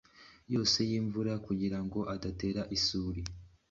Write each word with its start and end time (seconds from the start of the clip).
yose 0.53 0.77
y’imvura 0.89 1.33
kugirango 1.45 1.99
adatera 2.13 2.61
isuri 2.77 3.21